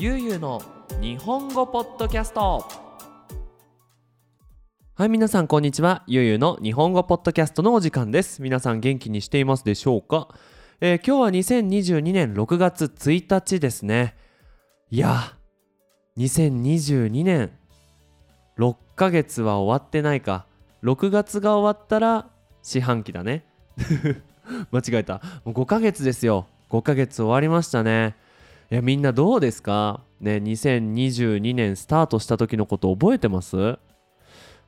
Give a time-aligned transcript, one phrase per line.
[0.00, 0.62] ゆうゆうの
[1.00, 2.64] 日本語ポッドキャスト。
[4.94, 6.04] はい皆さんこんにちは。
[6.06, 8.40] ゆうゆうの日本語ポッドキャストのお時間です。
[8.40, 10.28] 皆さん元気にしていますでしょうか、
[10.80, 14.14] えー、今日は2022年6月1日ですね。
[14.88, 15.36] いや
[16.16, 17.50] 2022年
[18.56, 20.46] 6ヶ月は終わってないか。
[20.84, 22.30] 6月が終わったら
[22.62, 23.46] 四半期だね。
[24.70, 25.14] 間違えた。
[25.44, 26.46] もう5ヶ月ですよ。
[26.70, 28.27] 5ヶ月終わりましたね。
[28.70, 30.02] いやみんなどうですか？
[30.20, 33.78] ね2022年スタートした時のこと覚えてます？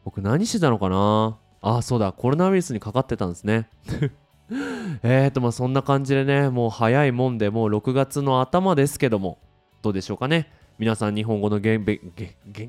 [0.05, 1.38] 僕何してたのかな？
[1.61, 3.69] あそうだコロナウイルスにかかってたんですね。
[5.02, 9.39] えーとまあそんな感じでねもう早いもんでもう6月の頭ですけども。
[9.83, 10.51] どうでしょうかね？
[10.78, 11.78] 皆さん日本語の元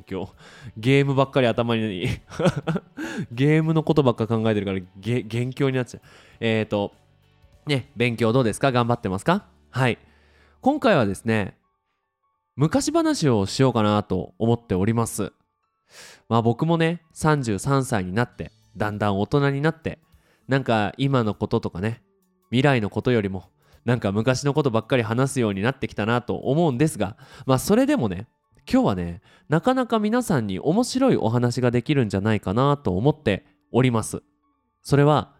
[0.05, 0.29] 強
[0.77, 2.07] ゲームばっかり頭に。
[3.31, 4.79] ゲームのことばっか考えてるから
[5.27, 6.01] 元凶になっちゃう。
[6.41, 6.91] えーと
[7.67, 8.73] ね勉強どうですか？
[8.73, 9.45] 頑張ってますか？
[9.69, 9.97] はい。
[10.61, 11.57] 今回はですね
[12.55, 15.33] 昔話をしようかなと思っております。
[16.29, 19.97] まあ僕もね33歳になってだんだん大人になって
[20.47, 22.03] なんか今のこととかね
[22.51, 23.45] 未来のことよりも
[23.85, 27.17] なんか昔のことばっかり話すようになってきたなと思うんですが
[27.47, 28.27] まあそれでもね
[28.71, 34.21] 今日はねなかなか皆さんに面白いお話ができるんじゃないかなと思っております。
[34.83, 35.33] それは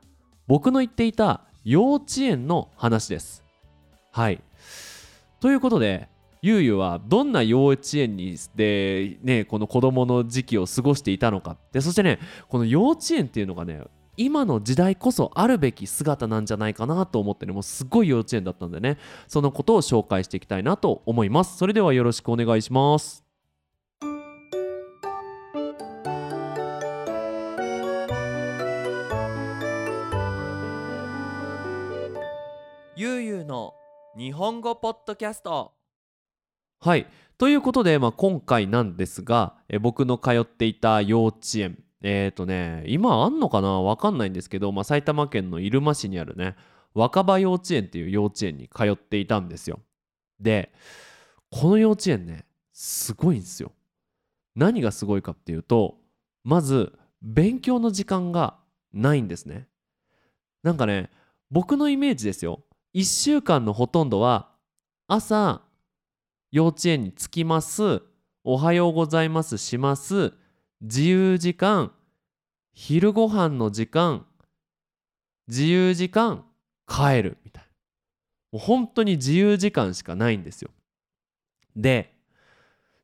[0.48, 3.44] 僕の言っていた幼稚園の話です。
[4.12, 4.42] はい。
[5.42, 6.08] ということで
[6.44, 11.58] ゆうゆうはどんな幼稚園にでねこの子供の時期を過ごしていたのか。
[11.72, 13.84] でそしてねこの幼稚園っていうのがね
[14.18, 21.58] 今の時代こそあるべき姿なんじゃないかなと思ってねもうすごい幼稚園だったんでねそのことを紹介していきたいなと思います。
[21.58, 23.21] それではよろしくお願いします。
[34.18, 35.72] 日本語ポッドキャスト。
[36.82, 37.08] はい。
[37.38, 41.82] ということで、まあ、今回なんですがえ僕の通っていた幼稚園。
[42.02, 43.82] えっ、ー、とね今あんのかな？
[43.82, 46.58] わかんないんですけど、まあ、埼玉県の入間市にあるね
[46.94, 49.80] 若葉幼稚園っていう幼稚園に通っていたんですよ。
[50.42, 50.74] で
[51.50, 53.72] この幼稚園ねすごいんですよ。
[54.56, 55.96] 何がすごいかっていうと
[56.44, 58.58] まず勉強の時間が
[58.92, 59.70] ないんですね。
[60.64, 61.10] なんかね
[61.50, 62.66] 僕のイメージですよ。
[62.94, 64.50] 1週間のほとんどは
[65.08, 65.62] 朝
[66.52, 68.02] 幼稚園に着きます
[68.44, 70.34] おはようございますします
[70.82, 71.94] 自由時間
[72.74, 74.26] 昼ご飯の時間
[75.48, 76.46] 自由時間
[76.88, 77.70] 帰るみたいな。
[78.54, 80.72] もう本当に自由時間しかないんですよ。
[81.76, 82.14] で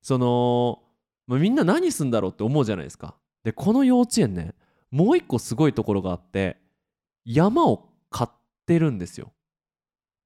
[0.02, 0.82] その
[1.28, 3.16] みんな何すんだろうって思うじゃないですか。
[3.44, 4.54] でこの幼稚園ね
[4.92, 6.58] もう一個すごいところがあって
[7.26, 8.34] 山を買っ
[8.66, 9.32] てるんですよ。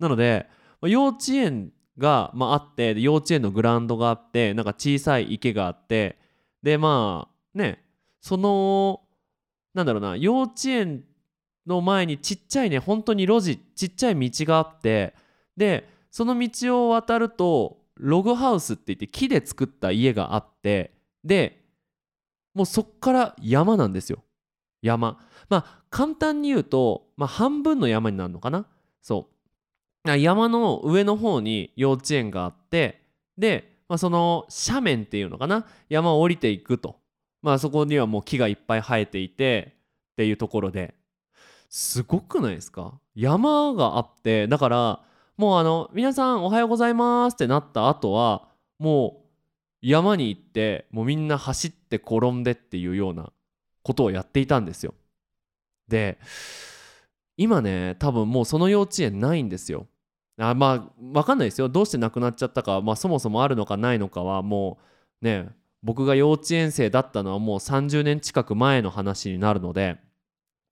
[0.01, 0.47] なので
[0.81, 6.17] 幼稚園が、まあ、あって幼稚園のグラウンドがあってなんか小さい池があって
[6.63, 7.83] でまあね
[8.19, 9.01] その
[9.75, 11.03] なんだろうな幼稚園
[11.67, 15.13] の前にちっちゃいね本当に路地ちっちゃい道があって
[15.55, 20.91] でその道を渡るとログハウスって言って木で作った家があって
[21.23, 21.61] で
[22.55, 24.23] もうそっから山なんですよ。
[24.81, 25.19] 山。
[25.47, 28.65] まあ簡単に言うと、まあ、半分の山になるのかな。
[29.01, 29.30] そう。
[30.03, 33.01] 山の上の方に幼稚園があって
[33.37, 35.67] で、まあ、その斜面っていうのかな？
[35.89, 36.97] 山を降りていくと、
[37.41, 39.75] まあ、そこにはもう木がいっぱい生えていて
[40.13, 40.95] っていうところで
[41.69, 42.99] すごくないですか？
[43.15, 45.01] 山があってだから
[45.37, 48.47] もうあの皆さんおはようございますってなった後は
[48.79, 49.21] も
[49.83, 53.31] う山に行ってもうみんな走って転んでっていうような
[53.83, 54.93] ことをやっていたんですよ。
[55.87, 56.19] で
[57.37, 59.87] 今ね多分もうその幼稚園ないんですよ。
[60.41, 61.69] あまあ分かんないですよ。
[61.69, 64.79] どうして亡くなっちゃったか、まあ、そもそもあるのかないのかはも
[65.21, 65.49] うね
[65.83, 69.97] 僕が幼稚園生だったのはもう30年近く前の話になるので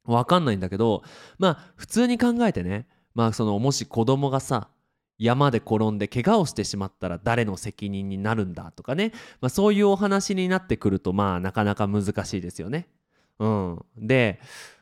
[0.05, 1.03] 分かんないんだけど
[1.37, 4.69] まあ普通に考えてねまあそのもし子供がさ
[5.17, 9.11] 山で転んで怪我をしてしまったら誰の責任になるんだとかね、
[9.41, 12.87] まあ、そういうお話になってくるとまあなかなか難しいですよね。
[13.39, 14.39] うん、で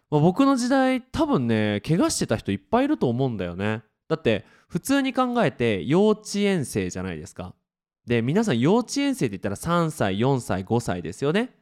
[0.09, 3.83] まあ、僕の時代多分ね怪我してた人いっぱいいると思うんだよね。
[4.07, 7.53] だって普通に考えて幼稚園生じゃないですか。
[8.05, 11.53] で皆さん幼稚園生って言ったら3歳4歳5歳ですよね。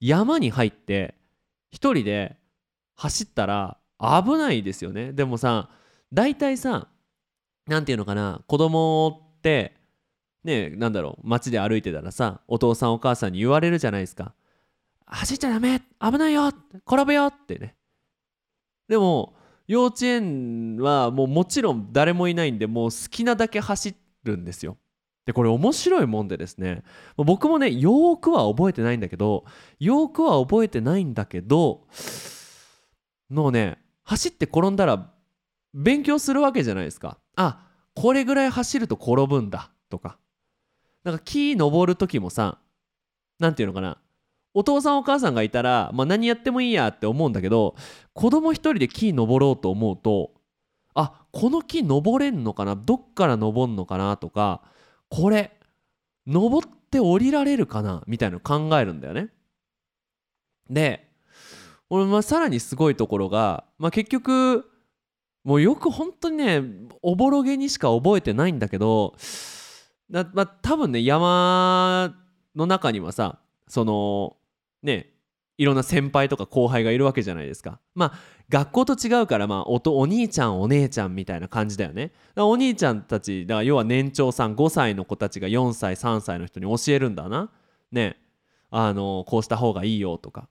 [0.00, 1.14] 山に入って
[1.70, 2.36] 一人で
[2.94, 5.12] 走ったら危ないですよね。
[5.12, 5.70] でもさ
[6.12, 6.88] 大体さ
[7.66, 9.74] 何て言うのかな子供って
[10.44, 14.34] ねなんだろう街で歩いてたらさお父さんお母さんに言われるじゃないですか。
[15.06, 16.48] 走っちゃダメ危ないよ
[16.86, 17.74] 転ぶよってね。
[18.88, 19.37] でも
[19.68, 23.94] 幼稚園はもうもちろん誰もいないんでもう好きなだけ走
[24.24, 24.76] るんですよ。
[25.26, 26.82] でこれ面白いもんでですね
[27.16, 29.44] 僕もねよくは覚えてないんだけど
[29.78, 31.86] よくは覚えてないんだけど
[33.28, 35.12] もうね走って転んだら
[35.74, 37.18] 勉強するわけじゃないですか。
[37.36, 37.60] あ
[37.94, 40.18] これぐらい走ると転ぶんだとか。
[41.04, 42.58] なんか木登る時もさ
[43.38, 43.98] 何て言うのかな
[44.58, 47.76] お父さんお母さんがいたら、まあ、何やってもいいやって思うんだけど
[48.12, 50.32] 子供一人で木登ろうと思うと
[50.94, 54.62] あこの木登れんのかなどっから登んのかなとか
[55.08, 55.52] これ
[56.26, 59.28] 登って降りられるかなみたいなの考えるんだよね。
[60.68, 61.08] で
[61.88, 64.68] 俺まあさらにすごいところが、まあ、結局
[65.44, 66.62] もうよく本当にね
[67.00, 69.14] おぼろげにしか覚えてないんだけど
[70.10, 72.14] まあ、多分ね山
[72.56, 73.38] の中にはさ
[73.68, 74.37] その
[74.82, 75.10] ね
[75.58, 77.80] いろんな先輩とか後輩がいるわけじゃないですか。
[77.94, 82.12] まあ学校と違うからまあおお兄ちゃんお姉ちゃんみたいな感じだよね。
[82.36, 87.50] お兄ちゃんたちだから要は年長さん5歳の子たちが4歳3歳の人に教えるんだな。
[87.90, 88.16] ね
[88.70, 90.48] あのこうした方がいいよとか。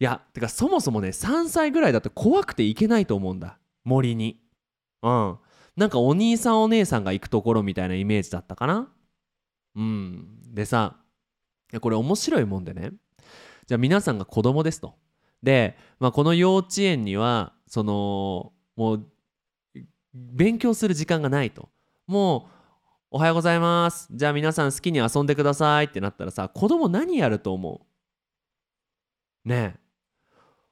[0.00, 4.40] いやてかそもそもね3歳ぐらいだと怖くて行けないと思うんだ森に。
[5.02, 5.36] うん。
[5.76, 8.88] なんかお兄さんお姉さんが行くところみたいなイメージだったかな。
[9.74, 10.40] うん。
[10.54, 10.96] でさ
[11.80, 12.92] これ面白いもんでね
[13.66, 14.94] じゃあ皆さんが子供ですと。
[15.42, 19.06] で、まあ、この幼稚園にはそのもう
[20.14, 21.68] 勉強する時間がないと。
[22.06, 22.56] もう
[23.12, 24.08] おはようございます。
[24.10, 27.86] じゃあ皆さん好きに遊んでくださいってなったらさ子供何やると思
[29.44, 29.48] う？
[29.48, 29.80] ねえ。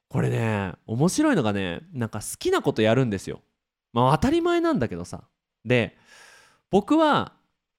[0.09, 3.41] これね面白いのがねなんか好きなことやるんですよ。
[3.93, 5.25] まあ当たり前なんだけどさ。
[5.65, 5.97] で
[6.71, 7.33] 僕は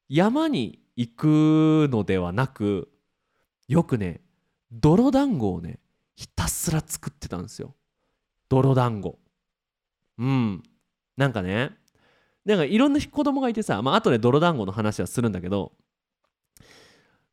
[0.10, 2.90] 山に行くのではなく
[3.68, 4.22] よくね
[4.80, 5.80] 泥団子をね
[6.16, 7.76] ひたすら作ってたんですよ。
[8.50, 9.20] 泥団子。
[10.18, 10.64] うん。
[11.18, 11.72] なんかね
[12.46, 15.72] なんかいろんな子供がいてさまあ後で泥団子の話はするんだけど、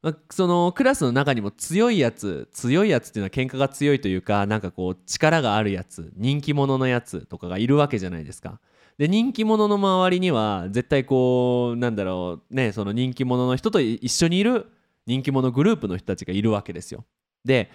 [0.00, 8.60] ま、そのクラスの中にも強いやつ強いやつっていうのは喧嘩が強いというかなんかこう力があるやつ人気者のやつとかがいるわけじゃないですか。
[8.98, 14.66] で人気者の周りには絶対こうなんだろうねその人気者の人と一緒にいる
[15.06, 17.04] 人気者グループの人たちがいるわけですよ。
[17.44, 17.70] で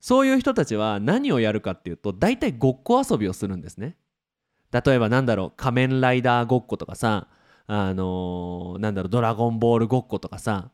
[0.00, 3.96] そういう人たちは何をやるかっていうと大体ごっこ遊びをするんですね。
[4.72, 7.28] 例えばなんだろう仮面ライダーごっことかさ
[7.66, 10.70] あのー、なんだろうドラゴンボールごっことかさ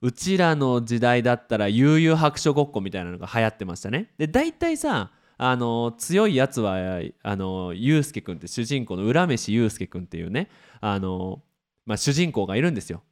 [0.00, 4.10] うちらの時代だったら悠々白書ごっこみたいなのが流行ってましたね。
[4.18, 10.48] で大体さあの強いやつはあのユうスケ君って主人公の浦飯祐介君っていうね
[10.80, 11.42] あの、
[11.86, 13.02] まあ、主人公がいるんですよ。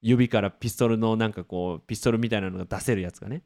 [0.00, 3.42] 指からピストルのなんかこうピストルみたいなのが出せるやつがね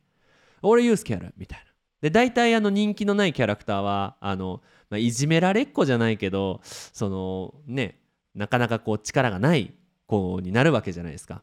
[0.62, 1.64] 俺ユースケやるみたいな
[2.00, 8.00] で大体あの人気のないキャラクターはあの、まあ、いじめられっ子じゃないけどそのね
[8.34, 9.72] なかなかこう力がない
[10.06, 11.42] 子になるわけじゃないですか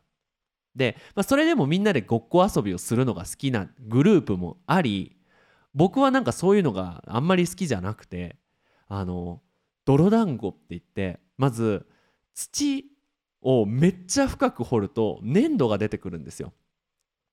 [0.75, 5.17] で、まあ、それでもみんなでごっこ遊びをするのが好きなグループもあり
[5.73, 8.37] 僕はなんかそういうのがあんまり好きじゃなくて
[8.87, 9.41] あの
[9.85, 11.85] 泥団子って言ってまず
[12.33, 12.85] 土
[13.41, 16.53] をめっちゃ深く掘ると粘土が出てくるんですよ。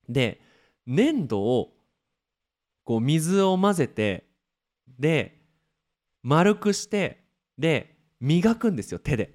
[0.09, 0.41] で
[0.87, 1.73] 粘土を
[2.85, 4.25] こう水を混ぜて
[4.99, 5.41] で
[6.23, 7.25] 丸くして
[7.59, 9.35] で磨くんですよ手で。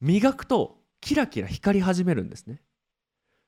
[0.00, 2.62] 磨くとキラキラ光り始めるんですね。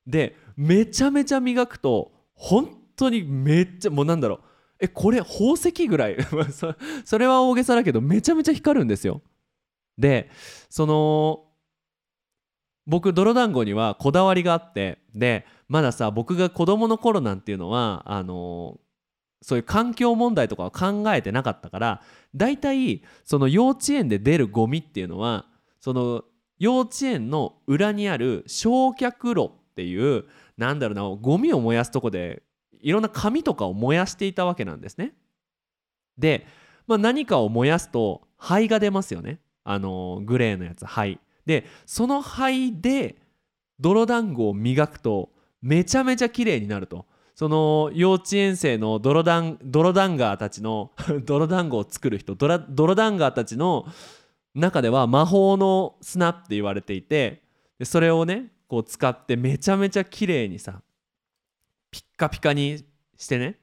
[0.06, 4.40] でめちゃめちゃ磨くと本当にめっちゃもうなんだろう
[4.80, 6.16] えこれ宝石ぐらい
[7.04, 9.22] それは大げさだけどめちゃめちゃ光るんですよ。
[9.98, 10.30] で
[10.68, 11.51] その
[12.86, 18.78] 僕泥団子にはこだわりがあってでまださ僕が子供の頃なんていうのはあの
[19.40, 22.02] そういう環境問題とかは考えてなかったから
[22.34, 25.46] 大体その幼稚園で出るゴミっていうのは
[25.80, 26.22] その
[26.58, 30.24] 幼稚園の裏にある焼却炉っていう
[30.56, 32.42] なんだろうなゴミを燃やすとこで
[32.80, 35.14] いろんな紙とかを燃やしていたわけなんですね。
[36.18, 36.46] で、
[36.86, 41.18] まあ、何かを燃やすと灰が出ますよねあのグレーのやつ灰。
[41.46, 43.16] でその灰で
[43.80, 45.30] 泥団子を磨くと
[45.60, 47.06] めちゃめちゃ綺麗になると。
[47.34, 50.92] その幼稚園生の泥団泥団ガーたちの
[51.24, 53.86] 泥団子を作る人泥泥団ガーたちの
[54.54, 57.42] 中では魔法の砂って言われていて
[57.78, 60.82] でそれをねこう使ってめちゃめちゃ綺麗にさ
[61.90, 62.84] ピッカピカに
[63.16, 63.58] してね。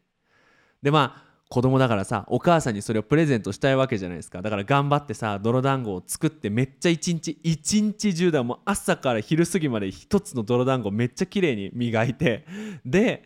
[0.82, 12.46] でまあ子供だからさお母さんにそれをプレゼントしたいわけじゃないですかだから頑張ってさ泥団子を作ってめっちゃ一日一日中だもう朝から昼過ぎまで一つの泥団子めっちゃ綺麗に磨いて
[12.86, 13.26] で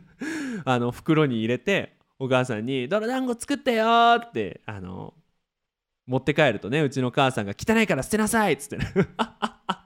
[0.64, 3.84] あの袋に入れてお母さんに「泥団子作ってよ!」
[4.24, 5.12] ってあの
[6.06, 8.86] 持って帰るとねうちの母さんが「汚いから捨てなさい!」っつってね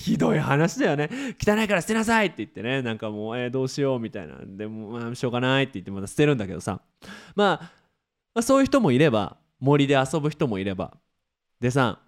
[0.00, 1.10] ひどい話だよね。
[1.38, 2.80] 汚いから捨てなさいって言ってね。
[2.80, 4.36] なんかもう、えー、どうしようみたいな。
[4.42, 6.80] でも、まあ、しょうがないって言ってまた捨てるんだけどさ、
[7.36, 7.70] まあ、
[8.34, 10.96] まあそういう人もいれば森で遊ぶ人もいれば。
[11.60, 11.98] でさ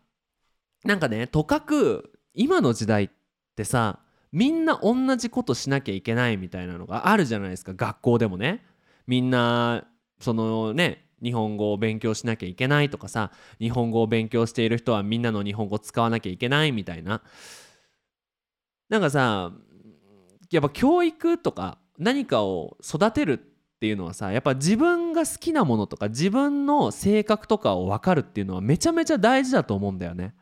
[0.85, 3.11] なんかねとかく今の時代っ
[3.55, 3.99] てさ
[4.33, 7.75] みんな同じことしなきゃいけないみたいなのがあるじゃないですか。
[7.75, 8.65] 学校でもね。
[9.07, 9.85] みんな
[10.19, 17.21] そのね日本語を勉強しなきゃいけないとかさ日本語を勉強している人はみんなの日本語使わなきゃいけないみたいな。
[18.93, 19.53] なんかさ
[20.51, 30.35] やっぱ教育とか何かを育てるっていうのはさやっぱ自分が好きなものとか自分の性格とかを分かるっていうのはめちゃめちゃ大事だと思うんだよね。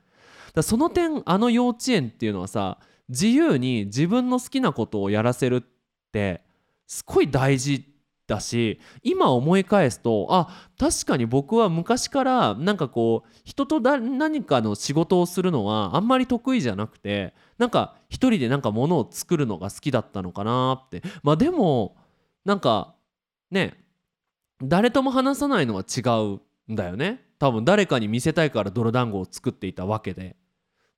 [0.52, 2.78] だその点あの幼稚園っていうのはさ
[3.08, 5.62] 自由に自分の好きなことをやらせるっ
[6.10, 6.42] て
[6.88, 7.84] すごい大事
[8.26, 21.02] だし今思い返すとあ確かに僕は昔からなんかこう人と何かの仕事をするのはあんまり得意じゃなくてなんか一人でなんか物を作るのが好きだったのかなって。
[21.22, 21.96] まあでも
[22.44, 22.94] なんか
[23.50, 23.82] ね
[24.62, 26.00] 誰とも話さないのは違
[26.68, 27.24] うんだよね。
[27.38, 30.36] 多分誰かに見せたいから泥団子を作っていたわけで。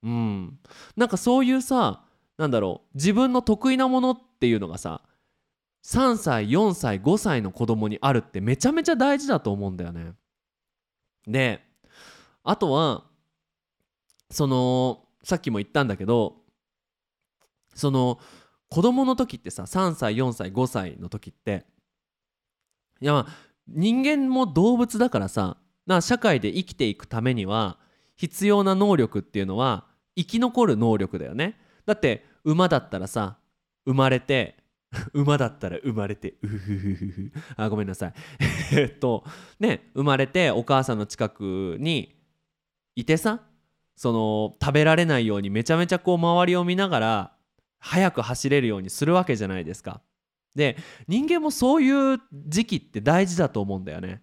[0.02, 0.58] うん。
[0.96, 2.02] なんかそういうさ
[2.38, 5.02] なんだろう自分の得意なものっていうのがさ
[5.84, 10.14] 3歳4歳5歳の子供にあるってめちゃめちゃ大事だと思うんだよね。
[11.26, 11.60] で
[12.42, 13.04] あとは
[14.30, 16.41] そのさっきも言ったんだけど
[17.74, 18.18] その
[18.68, 21.66] 子供の時ってさ3歳4歳5歳の時って
[23.00, 23.26] いや
[23.68, 27.78] 人間も動物だからさな社会で生きていくためには
[28.16, 29.86] 必要な能力っていうのは
[30.16, 31.58] 生き残る能力だよね。
[31.86, 33.38] だって馬だったらさ
[33.84, 34.56] 生まれて
[35.14, 38.14] 馬だったら生まれてうふふふふあごめんなさい
[38.76, 39.24] えっと
[39.58, 42.14] ね生まれてお母さんの近くに
[42.94, 43.40] いてさ
[43.96, 47.32] その食べられないようにめちゃめちゃこう周りを見ながら
[47.82, 50.00] 速く走れるようにするわけじゃないですか。
[50.54, 50.76] で
[51.08, 54.22] 人間もそういう時期って大事だと思うんだよね。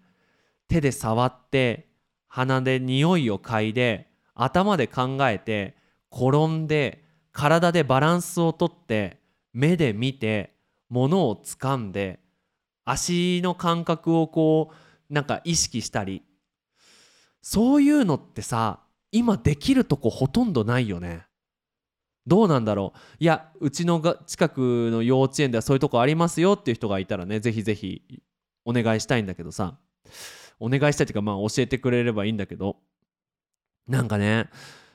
[0.66, 1.88] 手で触って
[2.26, 5.76] 鼻で匂いを嗅いで頭で考えて
[6.10, 9.20] 転んで体でバランスをとって
[9.52, 10.54] 目で見て
[10.88, 12.20] 物を掴んで
[12.84, 16.22] 足の感覚をこうなんか意識したり
[17.42, 18.80] そういうのってさ
[19.12, 21.26] 今できるとこほとんどないよね。
[22.26, 22.98] どうなんだろう。
[23.18, 28.02] いやうちのが近くの幼稚園ではそういうとこありますよっていう人がいたらねぜひぜひ
[28.64, 29.78] お願いしたいんだけどさ。
[30.62, 32.76] お願いしたいっていうかまあ教えてくれればいいんだけど。
[33.88, 34.48] なんかね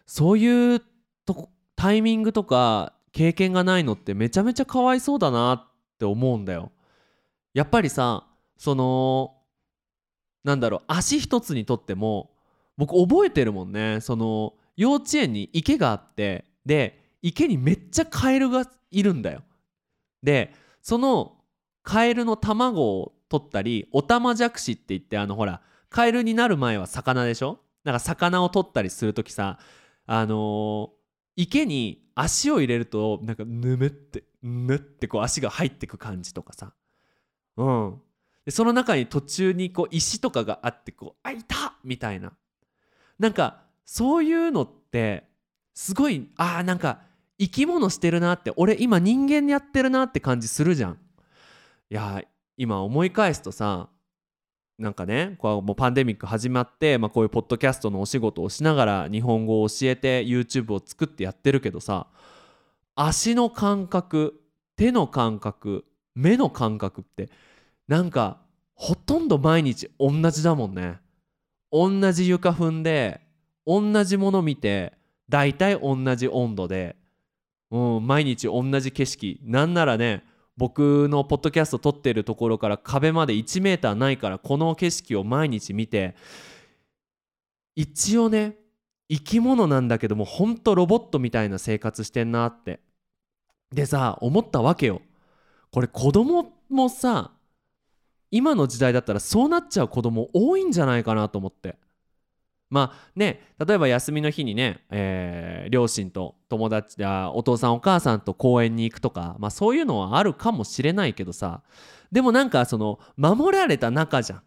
[0.05, 0.81] そういう
[1.25, 5.67] とタイミングとか経験がないのってめちゃめちゃかわいそうだなっ
[5.97, 6.71] て思うんだよ。
[7.53, 8.27] やっぱりさ
[8.57, 9.35] その
[10.43, 12.29] なんだろう足一つにとっても
[12.77, 13.99] 僕覚えてるもんね。
[14.01, 19.41] その幼稚園に池があってで池にめっちゃカエルがいるんだよ。
[20.21, 21.37] でその
[21.81, 27.59] カエルの卵を取ったりオタマジャクシって言ってあのほらカエルになる前は魚でしょ？
[27.83, 29.59] なんか魚を取ったりする時さ
[30.05, 30.95] あのー
[31.37, 36.73] 池に足を入れるとなんかぬめってぬってこう足が入ってく感じとかさ。
[37.57, 38.01] うん。
[38.45, 42.31] でその中に途中にこう石とかがあってこうあいたみたいな。
[43.19, 45.27] なんかそういうのって
[45.73, 47.01] すごいあーなんか
[47.39, 50.99] 生き物してるなって俺今人間やってるなって感じするじゃん。
[51.89, 52.21] いや
[52.57, 53.89] 今思い返すとさ
[54.77, 62.07] なんかねこうもうパンデミック始まって、まあ、こういうポッドキャストのお仕事をしながら日本語を教えて YouTube を作ってやってるけどさ
[62.95, 64.41] 足の感覚
[64.75, 67.29] 手の感覚目の感覚って
[67.87, 68.39] なんか
[68.73, 70.99] ほとんど毎日同じだもんね。
[71.71, 73.21] 同じ床踏んで
[73.65, 74.93] 同じもの見て
[75.29, 76.95] 大体同じ温度で、
[77.75, 79.41] うん、毎日同じ景色。
[79.43, 80.23] なんならね
[80.55, 86.15] 僕のポッドキャスト撮ってるところから壁まで1メーターないからこの景色を毎日見て
[87.75, 88.55] 一応ね
[89.09, 92.79] 生き物なんだけどもほんとロボットみたいな生活してんなって。
[93.73, 95.01] でさ思ったわけよ。
[95.71, 97.31] これ子供もさ
[98.31, 101.77] 今の時代だったらそうなっちゃう子供多いんじゃないかなと思って。
[102.69, 111.61] まあね例えば休みの日にね、えー、両親と友達やお父さんお母さんと公園に行くとか、まあ、そういうのはあるかもしれないけどさ
[112.11, 114.43] でもなんかその守られた中じゃん。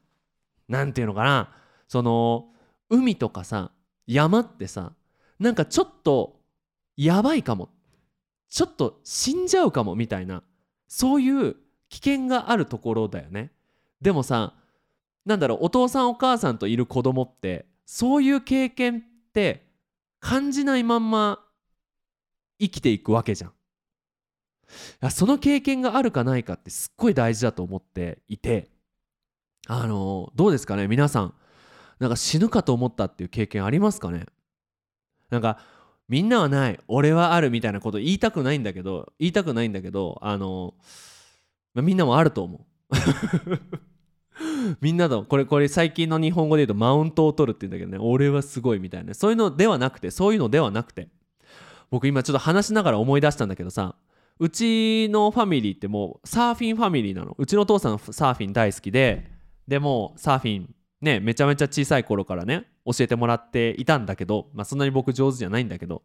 [0.68, 1.50] なんていうのかな
[1.88, 2.50] その
[2.90, 3.72] 海とかさ
[4.06, 4.92] 山ってさ
[5.38, 6.40] なんかちょっと
[6.96, 7.70] やばいかも
[8.50, 10.42] ちょっと死んじゃうかもみたいな
[10.86, 11.56] そういう
[11.88, 13.50] 危険があるところだよね。
[14.00, 14.54] でもさ
[15.24, 19.02] なんだろうお父さんお母さんといる子供ってそういう経験っ
[19.32, 19.66] て
[20.20, 21.42] 感じないまんま
[22.60, 25.10] 生きていくわけじゃん。
[25.10, 28.70] その経験があるかないかってすっごい大事だと思っていて。
[29.68, 31.34] あのどうですかね皆さん。
[31.98, 34.26] なんか死ぬかと思ったっていう経験ありますかね？
[35.30, 35.58] なんか
[36.10, 40.74] みんなはない俺はあるみたいなこと言いたくないんだけど言いたくないんだけどあの、
[41.72, 42.98] ま、みんなもあると思う。
[44.80, 48.10] みんなとこれこれ最近の日本語で言うとマウントを取るって言うんだけどね。
[48.10, 49.14] 俺はすごいみたいな。
[49.14, 51.08] そういうのではなくてそういうのではなくて。
[51.90, 53.94] 僕今ちょっと話しながら思い出したんだけどさ。
[54.40, 57.34] うちのファミリーってもうサーフィンファミリーなの。
[57.38, 59.30] うちのお父さんサーフィン大好きで。
[59.66, 64.48] でもサーフィンねめちゃめちゃ小さい頃からね教えてもらっていたんだけど。
[64.54, 66.02] まあそんなに僕上手じゃないんだけど。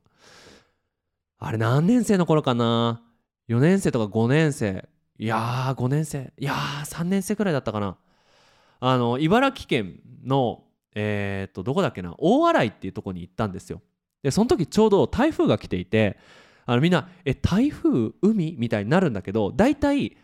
[1.38, 3.04] あれ何年生の頃かな
[3.50, 4.88] ？4年生とか5年生。
[5.20, 6.34] いやー5年生。
[6.40, 7.98] いやー3年生くらいだったかな。
[8.86, 13.82] あの茨城県のえー、っとどこだっけな大洗っていうとこに行ったんですよ。
[14.22, 16.18] でその時ちょうど台風が来ていて
[16.66, 20.18] あのみんなえ台風海みたいになるんだけど大体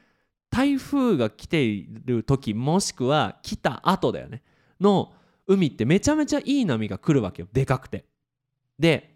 [0.50, 4.44] 台風が来ている時もしくは来た後だよね。
[4.82, 5.14] の
[5.48, 7.48] 海ってめちゃめちゃいい波が来るわけよ。
[7.54, 8.04] でかくて。
[8.78, 9.16] で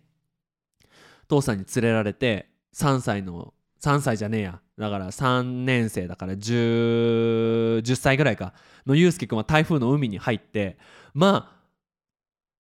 [1.28, 4.62] 父さんに連れられて3歳の3歳じゃねえや。
[4.78, 8.54] だから3年生だから 10, 10歳ぐらいか。
[8.86, 10.78] のゆうすけくんは台風の海に入って
[11.14, 11.64] まあ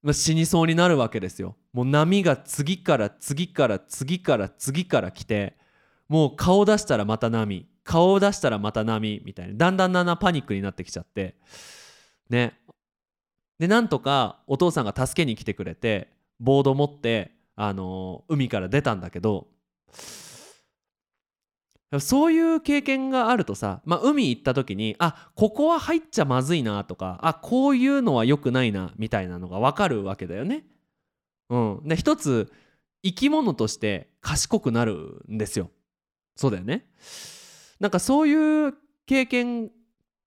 [0.03, 1.55] まあ、死にそうになるわけですよ。
[1.71, 5.55] もう波が次から次から次から次から来て
[6.09, 9.53] もう顔出したらまた波顔を出したらまた波みたいな。
[9.55, 11.35] だんだんだんだんパニックになってきちゃって。
[12.29, 12.59] ね。
[13.59, 19.47] でなんとかお父さんが助けに来てくれてボード持ってあのー、海から出たんだけど
[21.99, 30.65] そういう経験があるとさ、まあ、海行った時にあここは入っちゃまずいなとかあこういうのは良くないなみたいなのが分かるわけだよね。
[31.49, 32.51] うん、で一つ
[33.03, 35.69] 生き物として賢くなるんですよ。
[36.35, 36.85] そうだよね。
[37.79, 38.73] なんかそういう
[39.05, 39.69] 経験っ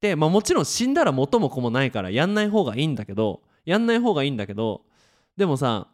[0.01, 4.83] て、まあ、もちろん死んだら元も子もないからやんない方がいいんだけどやんない方がいいんだけど
[5.37, 5.89] でもさ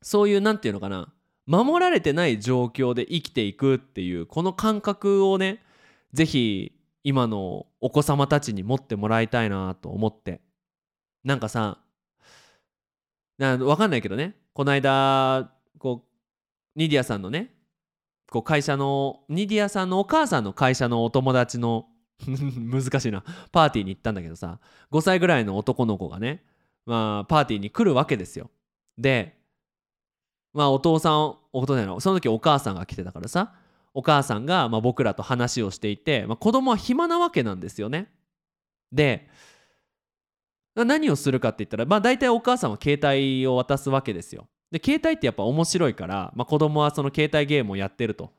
[0.00, 1.12] そういう何て言うのかな
[1.46, 5.62] 守られてない状況で生きていくっていうこの感覚をね
[6.12, 6.72] 是非
[7.04, 10.40] 今のお子様たちに持ってもらいたいなと思って。
[11.24, 11.78] なんかさ
[13.38, 14.36] な分かんないけどね。
[14.52, 17.54] この間こうニディアさんのね
[18.30, 21.86] こう会社のニディアさんのお母さんの会社のお友達の
[22.26, 23.24] 難しいな。
[23.50, 26.44] パーティーに行ったんだけどさ5歳ぐらいの男の子がね
[26.86, 28.50] まあパーティーに来るわけですよ。
[28.98, 29.41] で
[30.52, 33.54] まあお父さんお父さんその時お母さんが来てたからさ
[33.94, 38.10] お母さんがまあ僕らと話をしていて、まあ、子供は暇なわけなんですよね。
[38.90, 39.28] で
[40.74, 44.48] 何をするかって言ったらまあ大体お母さんは携帯を渡すわけですよ。
[44.70, 48.30] で携帯ってやっぱ面白いから、まあ、子供はその携帯ゲームをやってると。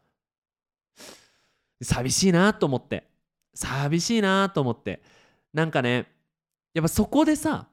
[1.82, 3.08] 寂しいなと思って
[3.54, 5.02] 寂しいなと思って
[5.54, 6.08] なんかね
[6.74, 7.68] やっぱそこでさ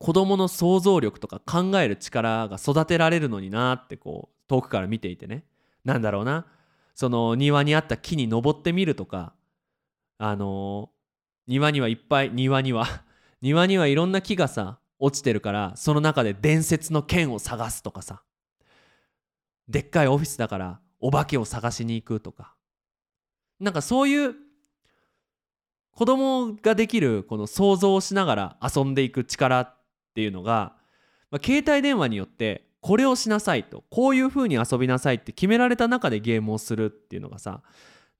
[0.00, 5.44] 子どもの想像力とか考える力が育てられるのになってこう遠くから見ていてね。
[5.84, 6.46] なんだろうな。
[6.94, 9.34] その庭にあった木に登ってみるとか。
[10.16, 12.86] あのー、庭にはいっぱい庭には
[13.42, 18.22] 庭にはいろんな木がさ落ちてるからその中で伝説の剣を探すとかさ。
[19.68, 22.54] でっかいオフィスだからお化けを探しに行くとか。
[23.60, 24.34] なんかそういう
[25.92, 29.79] 子供ができるこの想像をしながら遊んでいく力って
[30.10, 30.74] っていうのが、
[31.30, 37.62] まあ、携帯電話によってこれをしなさいとこういう風に遊びなさいって決められた中でゲームをするっていうのがさ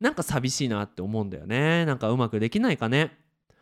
[0.00, 1.84] なんか寂しいなって思うんだよね。
[1.84, 3.18] なんかうまくできないかね。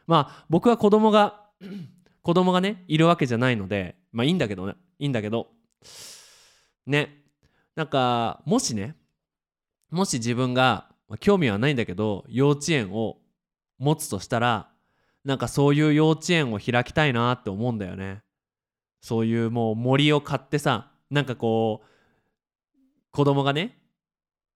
[0.06, 1.46] まあ僕は子供が
[2.22, 4.74] 子供がねいるわけじゃないのでまあいいんだけどね。
[4.98, 5.48] いいんだけど。
[6.86, 7.24] ね。
[7.74, 8.96] なんかもしね
[9.90, 13.18] もし自分が、まあ、興味はないんだけど幼稚園を
[13.78, 14.68] 持つとしたら
[15.28, 18.22] なんかそういう幼稚園を開きたいなって思うんだよね。
[19.02, 22.76] そういうもう森を買ってさなんかこう
[23.10, 23.78] 子供がね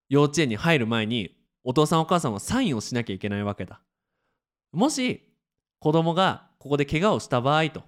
[0.08, 3.82] 幼稚園に入る前にお父さんお母さんはサインをしなきゃいけないわけだ。
[4.72, 5.20] もし
[5.78, 7.82] 子供がここで怪我をした場合と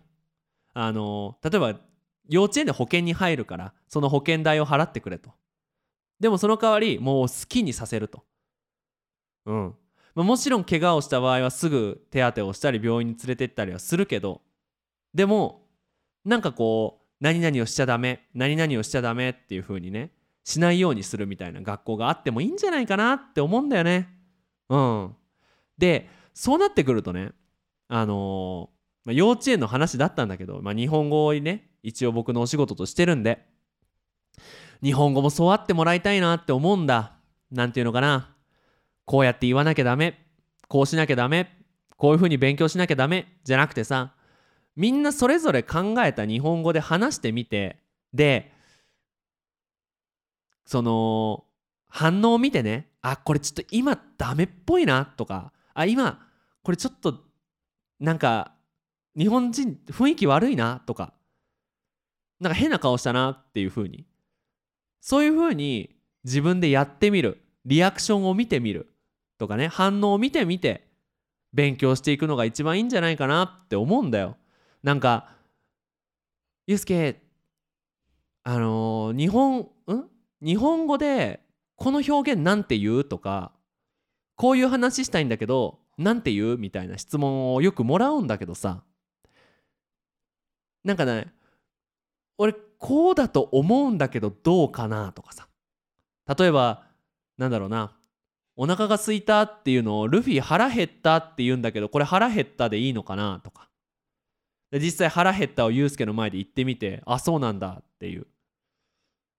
[0.75, 1.81] あの例えば
[2.29, 5.31] 幼稚園で保険に入るからその保険代を払ってくれと。
[6.21, 8.25] でもその代わりもう好きにさせると。
[9.47, 9.75] うん。
[10.15, 14.43] まあ、もちろん怪我をした場合はすぐ手当てをしたり病院に連れてったりはするけど
[15.13, 15.67] でも
[16.25, 20.13] なんかこう何々をしちゃダメ何々をしちゃダメっていう風にね
[20.45, 24.09] しないようにするみたいな学校があってもいいんじゃないかなって思うんだよね。
[24.69, 25.17] うん、
[25.79, 27.33] でそうなってくるとね
[27.89, 33.47] あのー、まあ、幼稚園の話だったんだけど、まあ、日本語をね一応僕のお仕事としてるんで
[34.83, 37.13] 日本語もそうあってもらいたいなって思うんだ。
[37.51, 38.34] なんていうのかな。
[39.05, 40.19] こうやって言わなきゃダメ。
[40.69, 41.59] こうしなきゃダメ。
[41.97, 43.39] こういうふうに勉強しなきゃダメ。
[43.45, 44.15] じゃなくてさ
[44.77, 47.79] みんなそれぞれ考えた日本語で話してみて。
[48.13, 48.53] で
[50.67, 51.45] その
[51.89, 52.89] 反応を見てね。
[53.03, 55.05] あこれちょっと今ダメっぽいな。
[55.05, 56.27] とかあ今
[56.63, 57.21] これちょっと
[58.01, 58.53] なんか
[59.17, 60.81] 日本人雰囲気悪いな。
[60.87, 61.13] とか
[62.41, 63.31] なんか変な顔したな。
[63.31, 64.07] っていう風に。
[65.01, 67.43] そういう風に自分でやってみる。
[67.67, 68.94] リアクションを見てみる。
[69.39, 70.87] とかね反応を見てみて
[71.53, 74.37] 勉強していくのが一番いいんじゃないかなって思うんだよ。
[74.83, 75.29] なんか
[76.67, 77.23] ゆうすけ
[78.43, 79.67] あのー、日本ん？
[80.43, 81.41] 日本語で
[81.77, 83.53] この表現なんて言うとか
[84.37, 88.83] こういう話したいんだけどなんて言うみたいな質問をよくもらうんだけどさ。
[90.83, 91.33] なんかね
[92.37, 95.49] 俺こうだと思うんだけどどうかなとかさ。
[96.39, 96.83] 例えば
[97.39, 97.97] なんだろうな。
[98.57, 103.69] お腹が空いたっていうのをルフィ腹減ったって言うんだけどこれ腹減ったでいいのかなとか。
[104.71, 108.27] で実際腹減ったをユうスケの前で言ってみてあそうなんだっていう。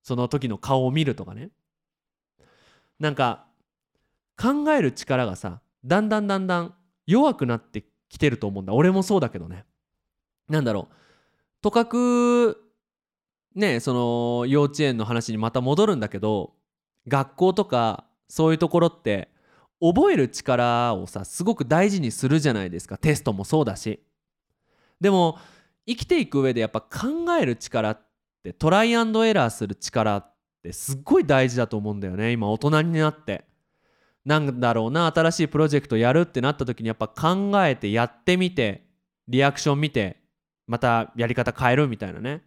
[0.03, 1.49] その時の顔を見るとかね。
[2.99, 3.45] なんか
[4.37, 6.73] 考える力がさだんだんだんだん
[7.07, 8.73] 弱くなってきてると思うんだ。
[8.73, 9.65] 俺もそうだけどね。
[10.49, 10.95] なんだろう。
[11.61, 12.61] とかく
[13.55, 16.53] ねその幼稚園の話にまた戻るんだけど
[17.07, 19.29] 学校とかそういうところって
[19.79, 22.97] 覚える力をさすごく大事にするじゃないですか。
[22.97, 23.99] テストもそうだし。
[24.99, 25.37] でも
[25.85, 28.01] 生きていく上でやっぱ考える力っ
[28.43, 30.33] てトライアンドエラーする力っ
[30.63, 32.31] てすっごい大事だと思うんだよね。
[32.31, 33.45] 今大人になって。
[34.25, 38.87] なんだろうな新しいプロジェクトやるってなった時にやっぱ考えてやってみて
[39.27, 40.17] リアクション見て
[40.65, 42.41] またやり方変えるみたいなね。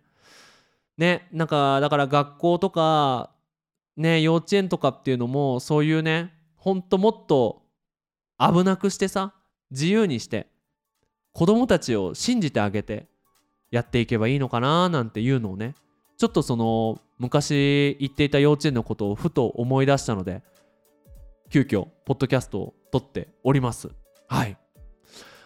[0.96, 3.30] ねなんかだから学校とか
[3.98, 7.62] ね幼稚園とかっていうのもそういうねほんともっと
[8.38, 9.34] 危なくしてさ
[9.70, 10.46] 自由にして
[11.32, 13.06] 子供たちを信じてあげて
[13.70, 15.74] やっていけばいいのかななんていうのをね
[16.16, 20.42] ちょっとその昔行っていた幼稚園のことをふと思い出したので
[21.50, 23.90] 急遽ポッドキャストを撮っております。
[24.28, 24.56] はい。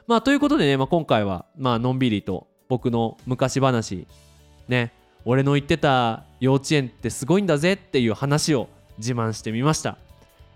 [0.06, 4.06] まあということでね、まあ、今回はまあのんびりと僕の昔話
[4.68, 4.92] ね
[5.24, 9.96] 俺の言ってた幼稚園ってすごいんだぜっていう話を自慢してみました。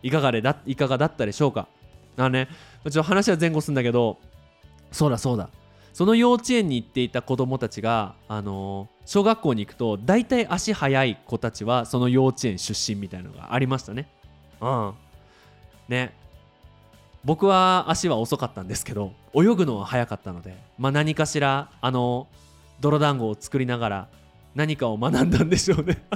[0.02, 1.68] いかがでだいかがだったでしょうか？
[2.16, 2.48] あのね。
[2.82, 4.18] ちょっと話は前後するんだけど
[4.90, 5.48] そうだそうだ。
[5.92, 14.08] その幼稚園に行っていた子供たちが、あのー、小学校に行くと大体足速い子たちはその幼稚園出身みたいなのがありましたね。
[14.60, 14.92] うん。
[15.88, 16.12] ね。
[17.24, 22.26] 僕は足は遅かったんですけど泳ぐのは早かったので、まあ、何かしらあの
[22.80, 24.08] 泥団子を作りながら
[24.56, 26.02] 何かを学んだんでしょうね。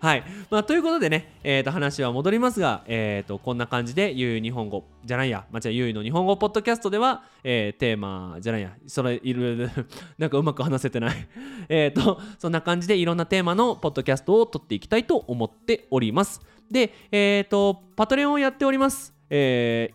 [0.00, 8.74] はい、まあ、ということでね、えー、と話は戻りますが、えー、とこんな感じでゆう日本語じゃないや、まあ、じゃあゆうの日本語ポッドキャストでは、えー、テーマじゃないや。
[8.86, 9.70] それいる
[10.18, 11.28] なんかうまく話せてない。
[11.70, 16.42] えとそんな感じでいろんなテーマのポッドキャストを撮っていきたいと思っております。
[16.70, 19.14] でえっ、ー、とパトレオンをやっております。
[19.30, 19.94] え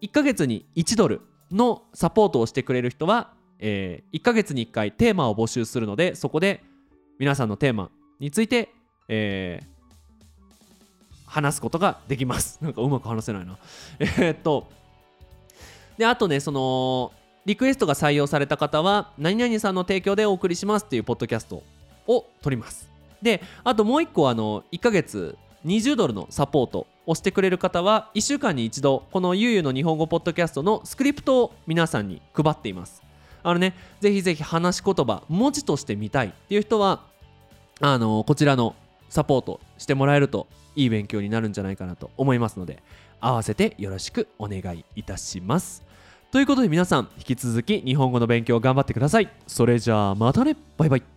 [0.00, 1.20] ー、1ヶ月に1ドル
[1.52, 3.34] のサポートをしてくれる人は
[3.66, 6.62] えー、1ヶ月に1回テーマを募集するのでそこで
[7.18, 8.68] 皆さんのテーマについて、
[9.08, 9.66] えー、
[11.24, 12.58] 話すことができます。
[12.62, 13.56] なんかうまく話せないな。
[13.98, 14.68] え、っと
[15.96, 17.12] であとねその
[17.46, 21.62] リクエストが採用された方は何々さんの提供でお送りしますっていうポッドキャスト
[22.06, 22.90] を撮ります。
[23.22, 33.03] であともう1個あの1ヶ月20ドルのサポートをしてくれる方は1週間に1度このゆうゆうの日本語ポッドキャストのスクリプトを皆さんに配っています
[33.44, 37.02] あのねぜひぜひ話し言葉文字として見たいっていう人は
[37.80, 38.74] あのこちらの
[39.08, 42.82] サポートしてもらえるといい勉強になるんじゃないかなと思いますので
[43.20, 45.84] 合わせてよろしくお願いいたします。
[46.32, 49.30] ということで皆さん引き続き日本語の勉強頑張ってください。
[49.46, 50.56] それじゃあまたね。
[50.76, 51.13] バイバイ。